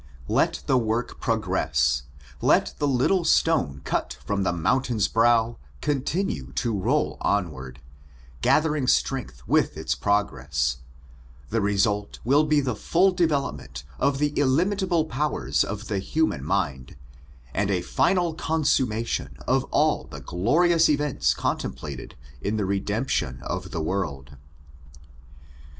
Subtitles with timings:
[0.27, 2.05] Let the work progress—
[2.41, 7.79] ^let the little stone cut fh)m the mountain's brow, continue to roll onward,
[8.41, 10.77] gathering strength with its progress—
[11.51, 16.95] the result will be the full development of the illimitable powers of the human mind,
[17.53, 23.83] and a final consummation of all the glorious events contemplated in the redemption of the
[23.83, 24.35] world.